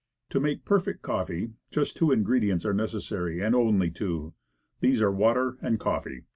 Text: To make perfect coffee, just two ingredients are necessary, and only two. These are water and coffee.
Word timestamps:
To 0.31 0.39
make 0.39 0.65
perfect 0.65 1.03
coffee, 1.03 1.51
just 1.69 1.95
two 1.95 2.11
ingredients 2.11 2.65
are 2.65 2.73
necessary, 2.73 3.39
and 3.39 3.53
only 3.53 3.91
two. 3.91 4.33
These 4.79 4.99
are 4.99 5.11
water 5.11 5.59
and 5.61 5.79
coffee. 5.79 6.23